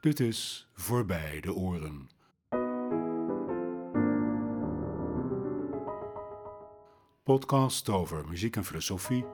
[0.00, 2.08] Dit is Voorbij de Oren.
[7.22, 9.24] Podcast over muziek en filosofie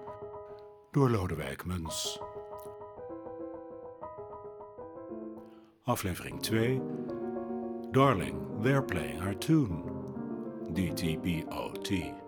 [0.91, 2.21] door Lodewijk Muns.
[5.83, 6.83] Aflevering 2
[7.91, 9.83] Darling, they're playing our tune.
[10.73, 12.26] DTPOT.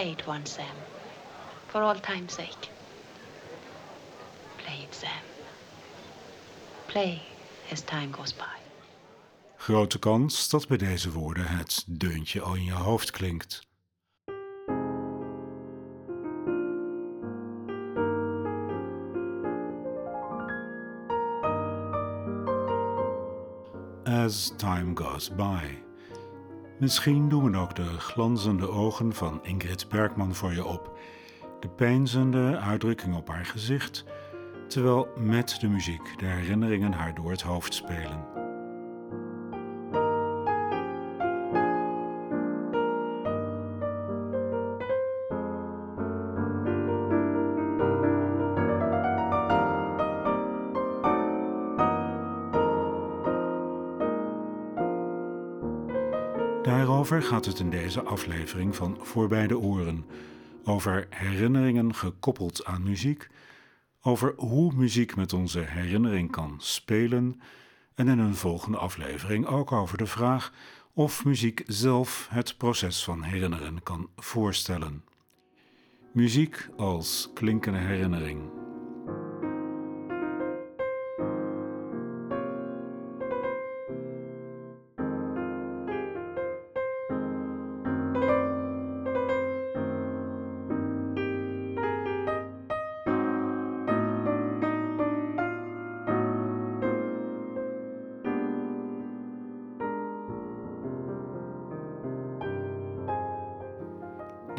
[0.00, 0.76] Play it once, Sam.
[1.68, 2.70] For all time's sake.
[4.56, 5.22] Play it, Sam.
[6.86, 7.20] Play
[7.70, 8.56] as time goes by.
[9.56, 13.66] Grote kans dat bij deze woorden het deuntje al in je hoofd klinkt.
[24.04, 25.89] As time goes by.
[26.80, 30.98] Misschien doen ook de glanzende ogen van Ingrid Bergman voor je op,
[31.60, 34.04] de pijnzende uitdrukking op haar gezicht,
[34.68, 38.39] terwijl met de muziek de herinneringen haar door het hoofd spelen.
[56.62, 60.04] Daarover gaat het in deze aflevering van Voorbij de Oren.
[60.64, 63.28] Over herinneringen gekoppeld aan muziek,
[64.02, 67.40] over hoe muziek met onze herinnering kan spelen
[67.94, 70.52] en in een volgende aflevering ook over de vraag
[70.94, 75.04] of muziek zelf het proces van herinneren kan voorstellen.
[76.12, 78.59] Muziek als klinkende herinnering.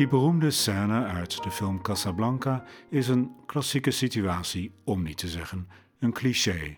[0.02, 5.68] Die beroemde scène uit de film Casablanca is een klassieke situatie, om niet te zeggen
[6.00, 6.78] een cliché.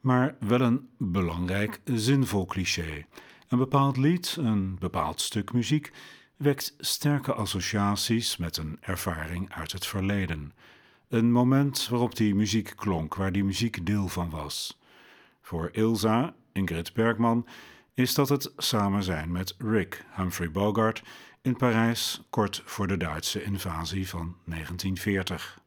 [0.00, 3.06] Maar wel een belangrijk, zinvol cliché.
[3.48, 5.92] Een bepaald lied, een bepaald stuk muziek,
[6.36, 10.52] wekt sterke associaties met een ervaring uit het verleden.
[11.08, 14.80] Een moment waarop die muziek klonk, waar die muziek deel van was.
[15.40, 17.46] Voor Ilsa, Ingrid Bergman,
[17.96, 21.02] is dat het samen zijn met Rick Humphrey Bogart
[21.42, 25.60] in Parijs kort voor de Duitse invasie van 1940.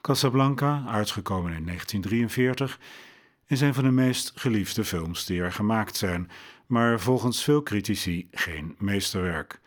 [0.00, 2.78] Casablanca, uitgekomen in 1943,
[3.46, 6.30] is een van de meest geliefde films die er gemaakt zijn,
[6.66, 9.60] maar volgens veel critici geen meesterwerk.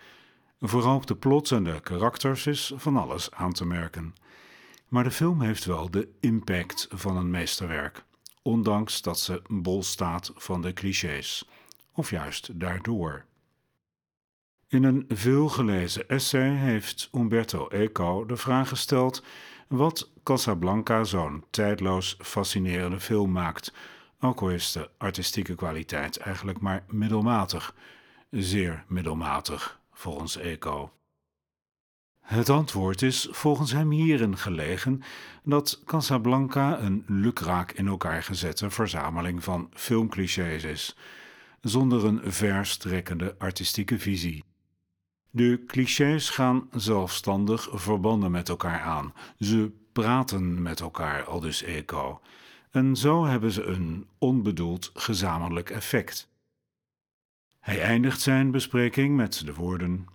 [0.61, 4.15] Vooral op de plot en de karakters is van alles aan te merken.
[4.87, 8.03] Maar de film heeft wel de impact van een meesterwerk,
[8.43, 11.49] ondanks dat ze bol staat van de clichés,
[11.93, 13.25] of juist daardoor.
[14.67, 19.23] In een veelgelezen essay heeft Umberto Eco de vraag gesteld
[19.67, 23.73] wat Casablanca zo'n tijdloos fascinerende film maakt,
[24.19, 27.75] ook al is de artistieke kwaliteit eigenlijk maar middelmatig,
[28.29, 30.91] zeer middelmatig volgens Eco.
[32.23, 35.01] Het antwoord is volgens hem hierin gelegen
[35.43, 40.97] dat Casablanca een lukraak in elkaar gezette verzameling van filmclichés is,
[41.61, 44.43] zonder een verstrekkende artistieke visie.
[45.29, 49.13] De clichés gaan zelfstandig verbanden met elkaar aan.
[49.39, 52.21] Ze praten met elkaar, al dus Eco.
[52.71, 56.29] En zo hebben ze een onbedoeld gezamenlijk effect.
[57.59, 60.07] Hij eindigt zijn bespreking met de woorden: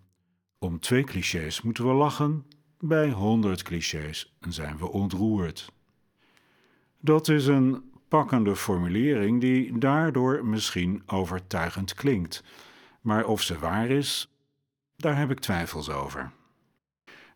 [0.61, 2.45] Om twee clichés moeten we lachen,
[2.79, 5.73] bij honderd clichés zijn we ontroerd.
[7.01, 12.45] Dat is een pakkende formulering die daardoor misschien overtuigend klinkt,
[13.01, 14.33] maar of ze waar is,
[14.97, 16.33] daar heb ik twijfels over.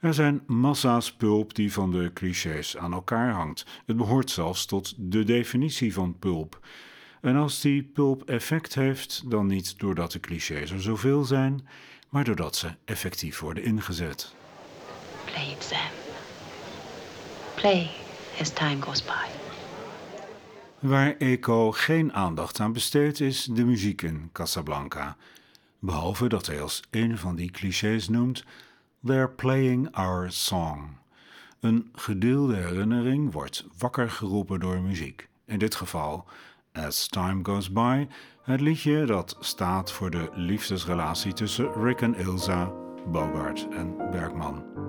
[0.00, 3.66] Er zijn massa's pulp die van de clichés aan elkaar hangt.
[3.86, 6.60] Het behoort zelfs tot de definitie van pulp.
[7.22, 11.66] En als die pulp effect heeft, dan niet doordat de clichés er zoveel zijn,
[12.08, 14.34] maar doordat ze effectief worden ingezet.
[15.24, 15.78] Play it, Sam.
[17.54, 17.90] Play
[18.40, 19.26] as time goes by.
[20.78, 25.16] Waar Eco geen aandacht aan besteedt, is de muziek in Casablanca
[25.78, 28.44] behalve dat hij als een van die clichés noemt:
[29.04, 30.96] They're playing our song.
[31.60, 35.28] Een gedeelde herinnering wordt wakker geroepen door muziek.
[35.44, 36.26] In dit geval
[36.74, 38.06] As Time Goes By,
[38.42, 42.72] het liedje dat staat voor de liefdesrelatie tussen Rick en Ilsa,
[43.06, 44.81] Bogart en Bergman.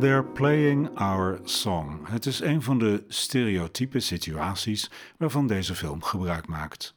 [0.00, 2.06] They're playing our song.
[2.06, 6.94] Het is een van de stereotype situaties waarvan deze film gebruik maakt.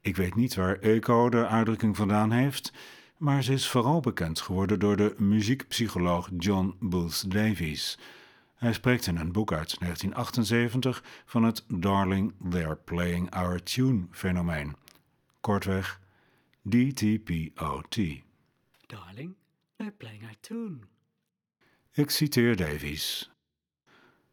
[0.00, 2.72] Ik weet niet waar Eco de uitdrukking vandaan heeft,
[3.16, 7.98] maar ze is vooral bekend geworden door de muziekpsycholoog John Booth Davies.
[8.54, 14.76] Hij spreekt in een boek uit 1978 van het Darling They're Playing Our Tune fenomeen.
[15.40, 16.00] Kortweg
[16.62, 17.96] DTPOT.
[18.86, 19.34] Darling,
[19.76, 20.78] they're playing our tune.
[21.92, 23.30] Ik citeer Davies.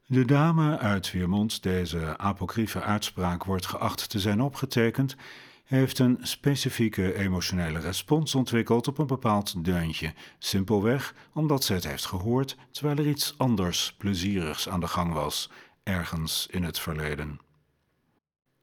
[0.06, 5.16] De dame uit wier deze apocryfe uitspraak wordt geacht te zijn opgetekend,
[5.64, 12.06] heeft een specifieke emotionele respons ontwikkeld op een bepaald deuntje, simpelweg omdat ze het heeft
[12.06, 15.52] gehoord terwijl er iets anders plezierigs aan de gang was,
[15.84, 17.40] ergens in het verleden.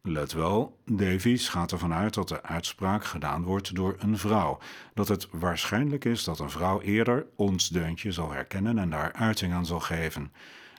[0.07, 4.59] Let wel, Davies gaat ervan uit dat de uitspraak gedaan wordt door een vrouw,
[4.95, 9.53] dat het waarschijnlijk is dat een vrouw eerder ons deuntje zal herkennen en daar uiting
[9.53, 10.33] aan zal geven.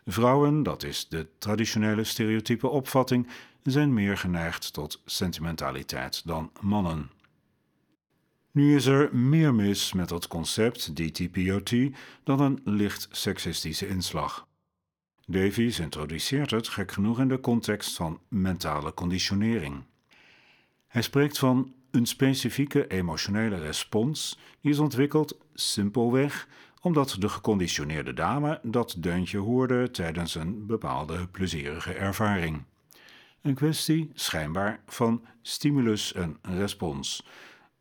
[0.06, 3.28] Vrouwen, dat is de traditionele stereotype opvatting,
[3.64, 7.10] zijn meer geneigd tot sentimentaliteit dan mannen.
[8.52, 11.72] Nu is er meer mis met het concept DTPOT
[12.24, 14.45] dan een licht seksistische inslag.
[15.28, 19.84] Davies introduceert het gek genoeg in de context van mentale conditionering.
[20.88, 26.48] Hij spreekt van een specifieke emotionele respons die is ontwikkeld simpelweg
[26.82, 32.64] omdat de geconditioneerde dame dat deuntje hoorde tijdens een bepaalde plezierige ervaring.
[33.42, 37.26] Een kwestie, schijnbaar, van stimulus en respons.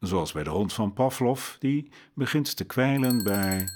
[0.00, 3.68] Zoals bij de hond van Pavlov, die begint te kwijlen bij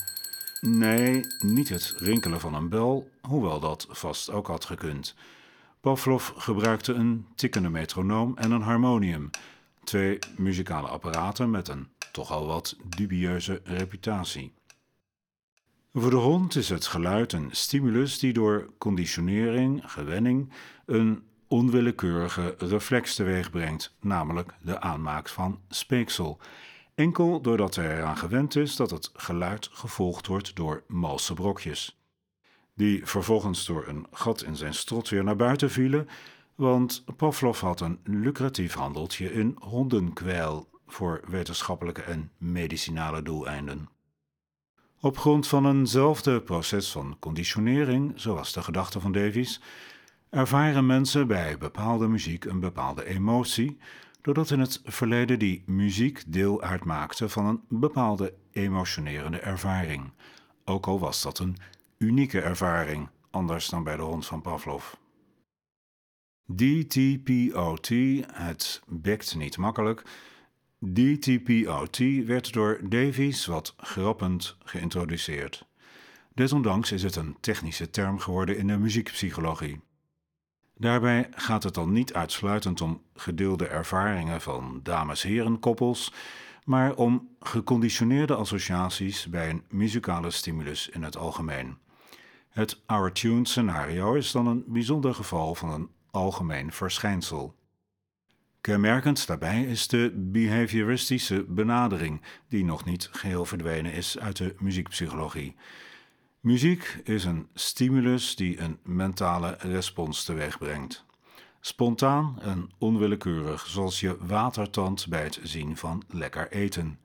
[0.60, 5.14] Nee, niet het rinkelen van een bel, hoewel dat vast ook had gekund.
[5.80, 9.30] Pavlov gebruikte een tikkende metronoom en een harmonium,
[9.84, 14.52] twee muzikale apparaten met een toch al wat dubieuze reputatie.
[15.92, 20.52] Voor de hond is het geluid een stimulus die door conditionering, gewenning,
[20.86, 26.40] een onwillekeurige reflex teweeg brengt, namelijk de aanmaak van speeksel
[26.98, 32.00] enkel doordat hij eraan gewend is dat het geluid gevolgd wordt door malse brokjes,
[32.74, 36.08] die vervolgens door een gat in zijn strot weer naar buiten vielen,
[36.54, 43.88] want Pavlov had een lucratief handeltje in hondenkwijl voor wetenschappelijke en medicinale doeleinden.
[45.00, 49.60] Op grond van eenzelfde proces van conditionering, zoals de gedachte van Davies,
[50.30, 53.78] ervaren mensen bij bepaalde muziek een bepaalde emotie,
[54.28, 60.10] doordat in het verleden die muziek deel uitmaakte van een bepaalde emotionerende ervaring.
[60.64, 61.56] Ook al was dat een
[61.98, 64.92] unieke ervaring, anders dan bij de hond van Pavlov.
[66.54, 67.88] DTPOT,
[68.32, 70.02] het bekt niet makkelijk.
[70.92, 75.66] DTPOT werd door Davies wat grappend geïntroduceerd.
[76.34, 79.80] Desondanks is het een technische term geworden in de muziekpsychologie.
[80.78, 86.12] Daarbij gaat het dan niet uitsluitend om gedeelde ervaringen van dames-heren koppels,
[86.64, 91.78] maar om geconditioneerde associaties bij een muzikale stimulus in het algemeen.
[92.48, 97.54] Het Our Tune scenario is dan een bijzonder geval van een algemeen verschijnsel.
[98.60, 105.56] Kenmerkend daarbij is de behavioristische benadering, die nog niet geheel verdwenen is uit de muziekpsychologie.
[106.48, 111.04] Muziek is een stimulus die een mentale respons teweegbrengt.
[111.60, 116.98] Spontaan en onwillekeurig, zoals je watertand bij het zien van lekker eten.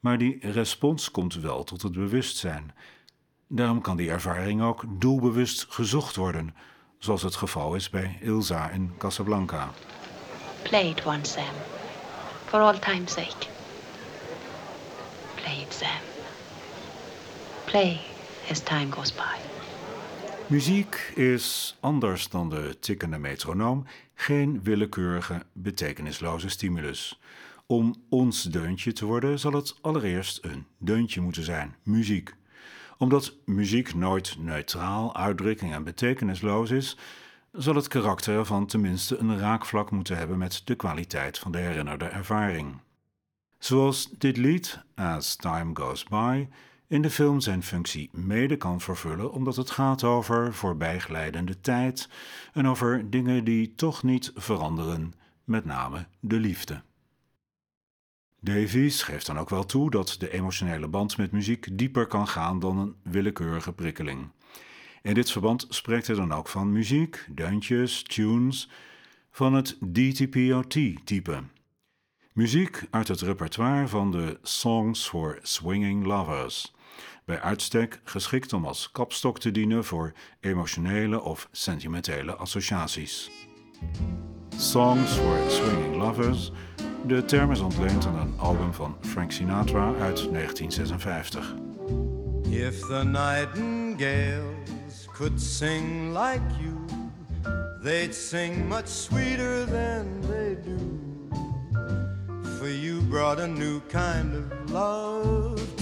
[0.00, 2.74] Maar die respons komt wel tot het bewustzijn.
[3.46, 6.54] Daarom kan die ervaring ook doelbewust gezocht worden,
[6.98, 9.70] zoals het geval is bij Ilsa in Casablanca.
[10.62, 11.54] Play it once, Sam.
[12.44, 13.46] For all time's sake.
[15.34, 16.00] Play it, Sam.
[17.64, 18.11] Play
[18.50, 19.36] as time goes by.
[20.46, 27.20] Muziek is, anders dan de tikkende metronoom, geen willekeurige, betekenisloze stimulus.
[27.66, 32.34] Om ons deuntje te worden zal het allereerst een deuntje moeten zijn, muziek.
[32.98, 36.96] Omdat muziek nooit neutraal, uitdrukking en betekenisloos is,
[37.52, 42.04] zal het karakter ervan tenminste een raakvlak moeten hebben met de kwaliteit van de herinnerde
[42.04, 42.80] ervaring.
[43.58, 46.48] Zoals dit lied, As Time Goes By,
[46.92, 52.08] in de film zijn functie mede kan vervullen omdat het gaat over voorbijglijdende tijd
[52.52, 56.82] en over dingen die toch niet veranderen, met name de liefde.
[58.40, 62.58] Davies geeft dan ook wel toe dat de emotionele band met muziek dieper kan gaan
[62.58, 64.30] dan een willekeurige prikkeling.
[65.02, 68.70] In dit verband spreekt hij dan ook van muziek, deuntjes, tunes,
[69.30, 71.42] van het DTPOT-type.
[72.32, 76.72] Muziek uit het repertoire van de Songs for Swinging Lovers,
[77.24, 83.30] bij uitstek geschikt om als kapstok te dienen voor emotionele of sentimentele associaties.
[84.56, 86.52] Songs for Swinging Lovers,
[87.06, 91.54] de term is ontleend aan een album van Frank Sinatra uit 1956.
[92.50, 96.84] If the nightingales could sing like you,
[97.82, 101.00] they'd sing much sweeter than they do.
[102.58, 105.81] For you brought a new kind of love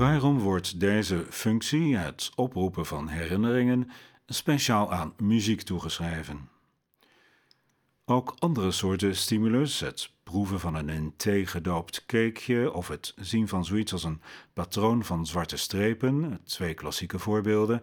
[0.00, 3.90] Waarom wordt deze functie, het oproepen van herinneringen,
[4.26, 6.48] speciaal aan muziek toegeschreven?
[8.04, 13.48] Ook andere soorten stimulus, het proeven van een in thee gedoopt cakeje of het zien
[13.48, 17.82] van zoiets als een patroon van zwarte strepen, twee klassieke voorbeelden,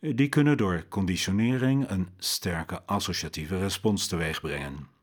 [0.00, 4.93] die kunnen door conditionering een sterke associatieve respons teweegbrengen.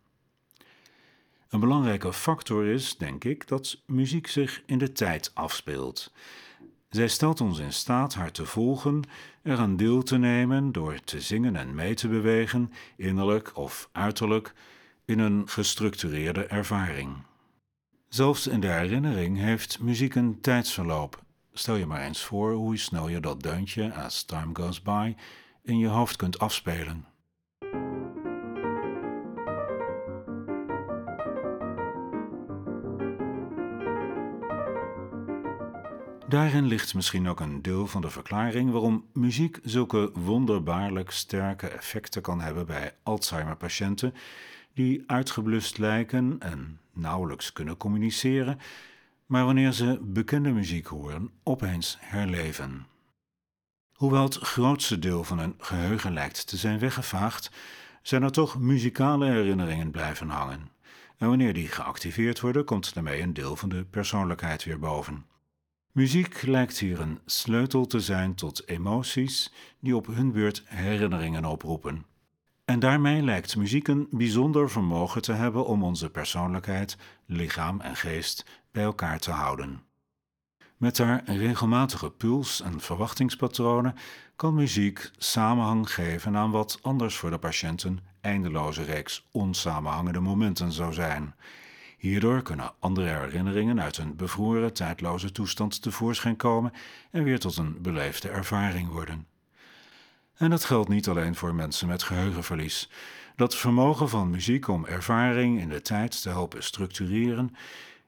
[1.52, 6.12] Een belangrijke factor is, denk ik, dat muziek zich in de tijd afspeelt.
[6.90, 9.02] Zij stelt ons in staat haar te volgen,
[9.42, 14.54] er aan deel te nemen door te zingen en mee te bewegen, innerlijk of uiterlijk,
[15.06, 17.18] in een gestructureerde ervaring.
[18.08, 21.24] Zelfs in de herinnering heeft muziek een tijdsverloop.
[21.54, 25.16] Stel je maar eens voor hoe snel je dat deuntje, as time goes by,
[25.64, 27.06] in je hoofd kunt afspelen.
[36.32, 42.22] Daarin ligt misschien ook een deel van de verklaring waarom muziek zulke wonderbaarlijk sterke effecten
[42.22, 44.14] kan hebben bij Alzheimer-patiënten
[44.74, 48.60] die uitgeblust lijken en nauwelijks kunnen communiceren,
[49.26, 52.86] maar wanneer ze bekende muziek horen, opeens herleven.
[53.94, 57.52] Hoewel het grootste deel van hun geheugen lijkt te zijn weggevaagd,
[58.02, 60.70] zijn er toch muzikale herinneringen blijven hangen.
[61.18, 65.31] En wanneer die geactiveerd worden, komt daarmee een deel van de persoonlijkheid weer boven.
[65.92, 72.06] Muziek lijkt hier een sleutel te zijn tot emoties die op hun beurt herinneringen oproepen.
[72.66, 78.46] En daarmee lijkt muziek een bijzonder vermogen te hebben om onze persoonlijkheid, lichaam en geest
[78.72, 79.84] bij elkaar te houden.
[80.78, 83.96] Met haar regelmatige puls en verwachtingspatronen
[84.36, 90.72] kan muziek samenhang geven aan wat anders voor de patiënt een eindeloze reeks onsamenhangende momenten
[90.72, 91.36] zou zijn.
[92.02, 96.74] Hierdoor kunnen andere herinneringen uit een bevroren, tijdloze toestand tevoorschijn komen
[97.12, 99.28] en weer tot een beleefde ervaring worden.
[100.36, 102.90] En dat geldt niet alleen voor mensen met geheugenverlies.
[103.36, 107.56] Dat vermogen van muziek om ervaring in de tijd te helpen structureren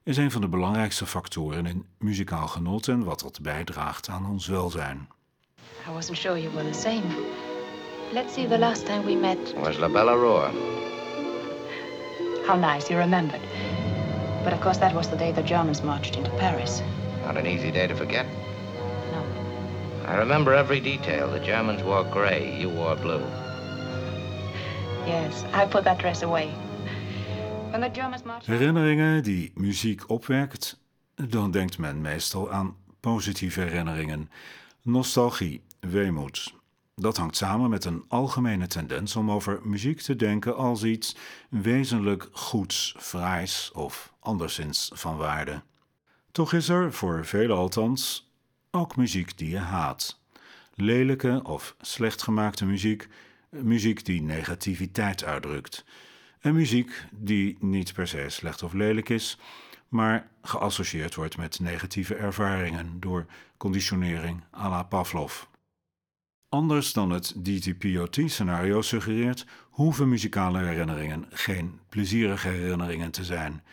[0.03, 4.47] is een van de belangrijkste factoren in muzikaal genot en wat dat bijdraagt aan ons
[4.47, 5.07] welzijn.
[5.87, 7.03] I wasn't sure you were the same.
[8.13, 9.53] Let's see, the last time we met.
[9.53, 10.51] Was La Bella Roar.
[12.45, 13.41] How nice, you remembered.
[14.43, 16.81] But of course, that was the day the Germans marched into Paris.
[17.25, 18.25] Not an easy day to forget.
[19.11, 19.23] No.
[20.05, 21.31] I remember every detail.
[21.31, 23.23] The Germans wore gray, you wore blue.
[25.05, 26.47] Yes, I put that dress away.
[27.71, 28.47] When the Germans marched.
[28.47, 30.79] Herinneringen die muziek opwekt,
[31.15, 34.29] dan denkt men meestal aan positieve herinneringen.
[34.81, 36.53] Nostalgie, weemoed.
[36.95, 41.15] Dat hangt samen met een algemene tendens om over muziek te denken als iets
[41.49, 45.61] wezenlijk goeds, fraais of anderszins van waarde.
[46.31, 48.31] Toch is er, voor velen althans,
[48.71, 50.19] ook muziek die je haat.
[50.75, 53.07] Lelijke of slecht gemaakte muziek,
[53.49, 55.85] muziek die negativiteit uitdrukt.
[56.39, 59.37] En muziek die niet per se slecht of lelijk is,
[59.87, 63.25] maar geassocieerd wordt met negatieve ervaringen door
[63.57, 65.45] conditionering à la Pavlov.
[66.53, 73.63] Anders dan het DTPOT-scenario suggereert, hoeven muzikale herinneringen geen plezierige herinneringen te zijn.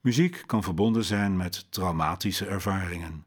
[0.00, 3.26] Muziek kan verbonden zijn met traumatische ervaringen.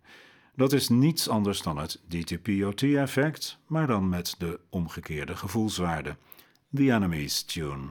[0.55, 6.17] Dat is niets anders dan het DTPOT-effect, maar dan met de omgekeerde gevoelswaarde.
[6.73, 7.87] The Enemies Tune.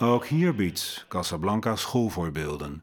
[0.00, 2.82] Ook hier biedt Casablanca schoolvoorbeelden.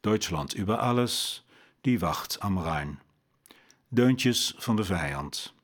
[0.00, 1.44] Deutschland über alles,
[1.80, 3.00] die wacht am Rijn.
[3.88, 5.54] Deuntjes van de vijand.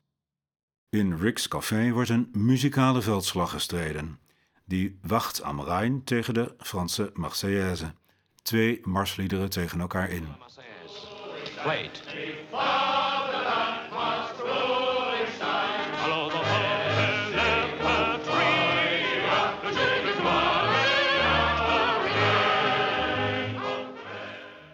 [0.89, 4.19] In Rick's Café wordt een muzikale veldslag gestreden.
[4.65, 7.95] Die wacht am Rijn tegen de Franse Marseillaise.
[8.43, 10.27] Twee marsliederen tegen elkaar in.
[11.63, 12.03] Played.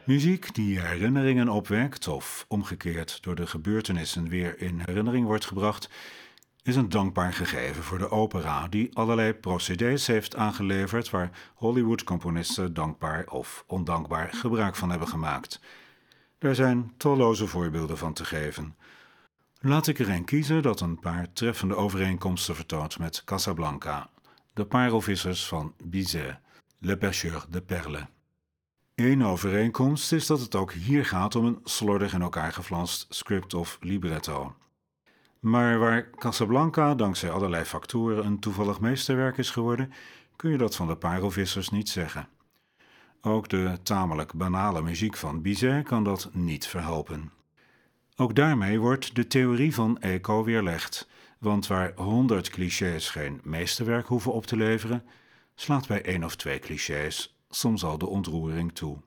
[0.06, 5.90] Muziek die herinneringen opwekt of omgekeerd door de gebeurtenissen weer in herinnering wordt gebracht,
[6.62, 13.26] is een dankbaar gegeven voor de opera, die allerlei procedés heeft aangeleverd waar Hollywood-componisten dankbaar
[13.26, 15.60] of ondankbaar gebruik van hebben gemaakt.
[16.38, 18.76] Er zijn talloze voorbeelden van te geven.
[19.60, 24.10] Laat ik er een kiezen dat een paar treffende overeenkomsten vertoont met Casablanca,
[24.52, 26.38] de parelvissers van Bizet,
[26.78, 28.04] Le Pêcheur de Perles.
[28.94, 33.54] Eén overeenkomst is dat het ook hier gaat om een slordig in elkaar geflanst script
[33.54, 34.54] of libretto.
[35.40, 39.92] Maar waar Casablanca dankzij allerlei factoren een toevallig meesterwerk is geworden,
[40.36, 42.28] kun je dat van de parelvissers niet zeggen.
[43.20, 47.32] Ook de tamelijk banale muziek van Bizet kan dat niet verhelpen.
[48.16, 51.08] Ook daarmee wordt de theorie van Eco weerlegd,
[51.38, 55.04] want waar honderd clichés geen meesterwerk hoeven op te leveren,
[55.54, 58.98] slaat bij één of twee clichés soms al de ontroering toe.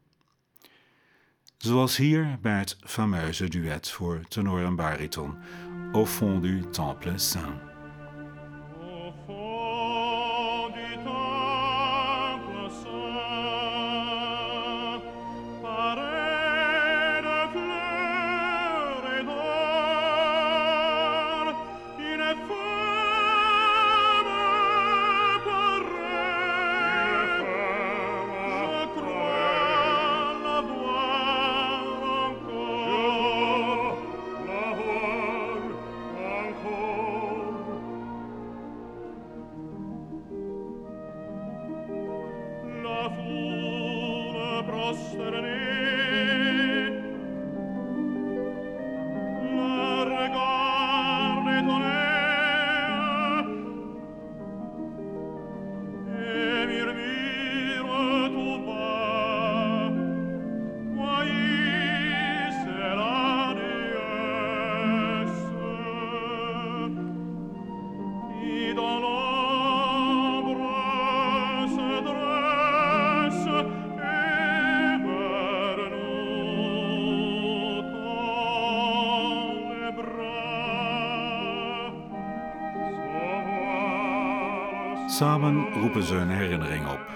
[1.58, 5.38] Zoals hier bij het fameuze duet voor tenor en bariton
[5.94, 7.67] Au fond du Temple Saint.
[85.18, 87.08] Samen roepen ze een herinnering op.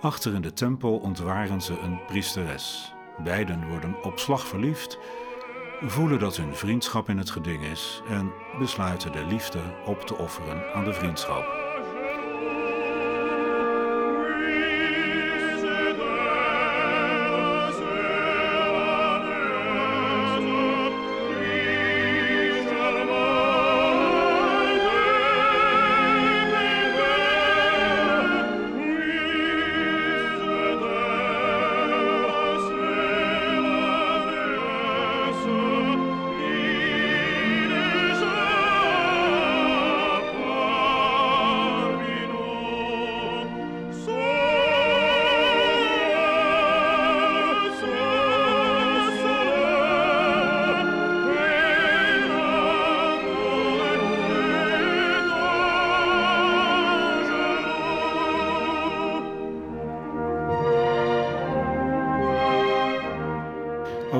[0.00, 2.94] Achter in de tempel ontwaren ze een priesteres.
[3.24, 4.98] Beiden worden op slag verliefd,
[5.82, 10.74] voelen dat hun vriendschap in het geding is en besluiten de liefde op te offeren
[10.74, 11.65] aan de vriendschap.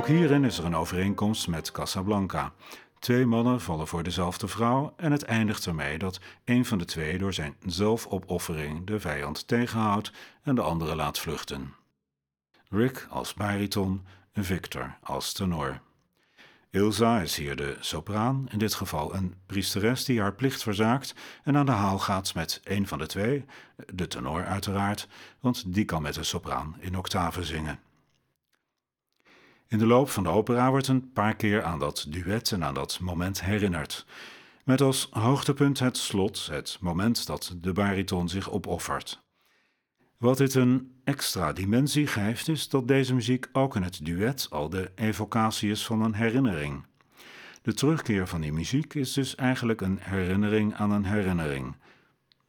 [0.06, 2.52] Ook hierin is er een overeenkomst met Casablanca.
[2.98, 7.18] Twee mannen vallen voor dezelfde vrouw en het eindigt ermee dat een van de twee
[7.18, 11.74] door zijn zelfopoffering de vijand tegenhoudt en de andere laat vluchten.
[12.68, 15.80] Rick als bariton, Victor als tenor.
[16.70, 21.56] Ilsa is hier de sopraan, in dit geval een priesteres die haar plicht verzaakt en
[21.56, 23.44] aan de haal gaat met een van de twee,
[23.92, 25.08] de tenor uiteraard,
[25.40, 27.85] want die kan met de sopraan in octaven zingen.
[29.68, 32.74] In de loop van de opera wordt een paar keer aan dat duet en aan
[32.74, 34.06] dat moment herinnerd.
[34.64, 39.24] Met als hoogtepunt het slot, het moment dat de bariton zich opoffert.
[40.16, 44.68] Wat dit een extra dimensie geeft, is dat deze muziek ook in het duet al
[44.68, 46.84] de evocatie is van een herinnering.
[47.62, 51.76] De terugkeer van die muziek is dus eigenlijk een herinnering aan een herinnering.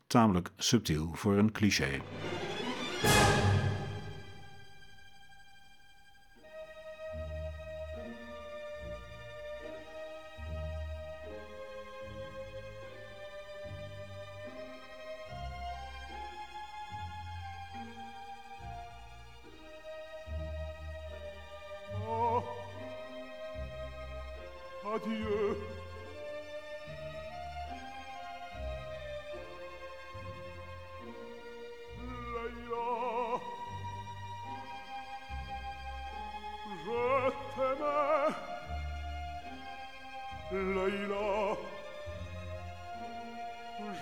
[0.07, 2.01] Tamelijk subtiel voor een cliché.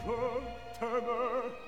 [0.06, 1.65] cantene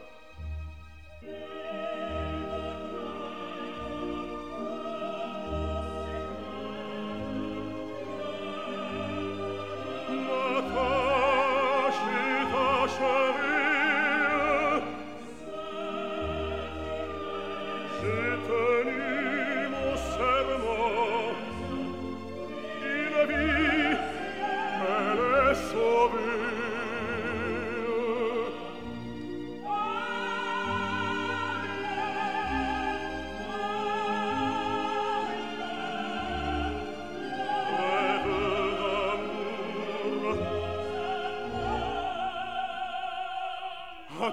[44.17, 44.23] Zo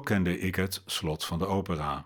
[0.00, 2.04] kende ik het slot van de opera.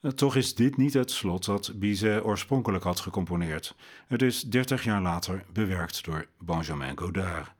[0.00, 3.74] Eh, Toch is dit niet het slot dat Bizet oorspronkelijk had gecomponeerd.
[4.06, 7.55] Het is dertig jaar later bewerkt door Benjamin Godard.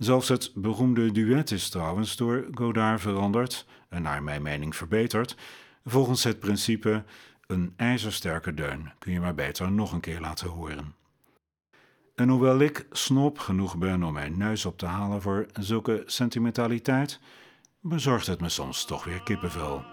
[0.00, 5.36] Zelfs het beroemde duet is trouwens door Godard veranderd en naar mijn mening verbeterd,
[5.84, 7.04] volgens het principe
[7.46, 10.94] een ijzersterke deun kun je maar beter nog een keer laten horen.
[12.14, 17.20] En hoewel ik snop genoeg ben om mijn neus op te halen voor zulke sentimentaliteit,
[17.80, 19.84] bezorgt het me soms toch weer kippenvel.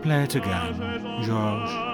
[0.00, 1.91] Play it again, George.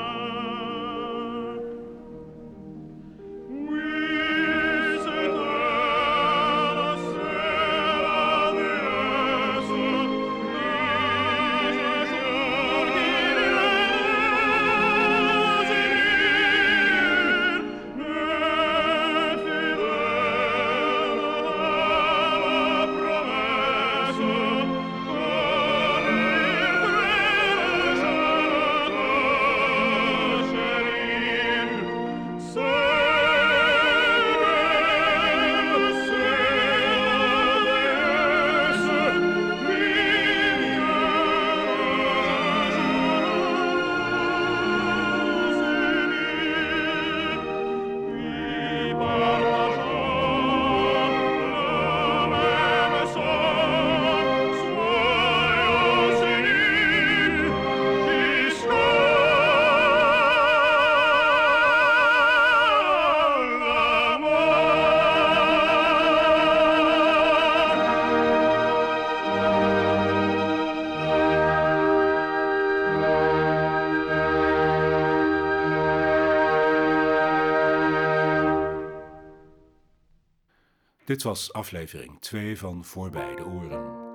[81.08, 84.06] Dit was aflevering 2 van Voorbij de Oren.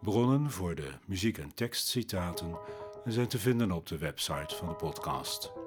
[0.00, 2.58] Bronnen voor de muziek- en tekstcitaten
[3.04, 5.57] zijn te vinden op de website van de podcast.